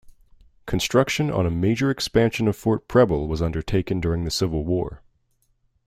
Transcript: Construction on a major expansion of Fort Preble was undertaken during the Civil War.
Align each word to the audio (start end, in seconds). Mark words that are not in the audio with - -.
Construction 0.65 1.29
on 1.29 1.45
a 1.45 1.51
major 1.51 1.91
expansion 1.91 2.47
of 2.47 2.55
Fort 2.55 2.87
Preble 2.87 3.27
was 3.27 3.39
undertaken 3.39 3.99
during 3.99 4.23
the 4.23 4.31
Civil 4.31 4.65
War. 4.65 5.03